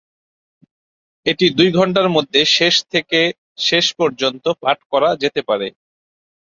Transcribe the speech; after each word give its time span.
এটি 1.25 1.45
দুই 1.57 1.69
ঘন্টার 1.71 2.07
মধ্যে 2.09 2.41
শেষ 2.57 2.75
থেকে 2.93 3.19
শেষ 3.59 3.85
পর্যন্ত 3.99 4.45
পাঠ 4.61 4.77
করা 4.91 5.09
যেতে 5.23 5.41
পারে। 5.49 5.67